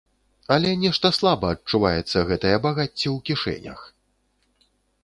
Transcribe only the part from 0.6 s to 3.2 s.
нешта слаба адчуваецца гэтае багацце ў